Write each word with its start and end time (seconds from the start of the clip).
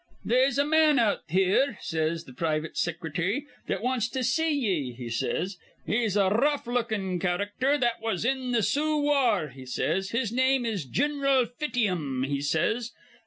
"'They'se 0.25 0.57
a 0.57 0.65
man 0.65 0.97
out 0.97 1.19
here,' 1.29 1.77
says 1.79 2.23
th' 2.23 2.35
privit 2.35 2.75
sicrity, 2.75 3.45
'that 3.67 3.83
wants 3.83 4.09
to 4.09 4.23
see 4.23 4.49
ye,' 4.51 4.93
he 4.93 5.09
says. 5.11 5.57
'He's 5.85 6.17
a 6.17 6.23
r 6.23 6.39
rough 6.41 6.65
lookin' 6.65 7.19
charackter 7.19 7.79
that 7.79 8.01
was 8.01 8.25
in 8.25 8.51
th' 8.51 8.65
Soo 8.65 8.99
war,' 8.99 9.49
he 9.49 9.63
says. 9.63 10.09
'His 10.09 10.31
name 10.31 10.65
is 10.65 10.85
Gin'ral 10.85 11.45
Fiteum,' 11.45 12.23
he 12.23 12.41
says. 12.41 12.93